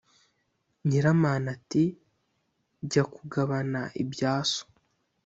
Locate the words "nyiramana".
0.87-1.47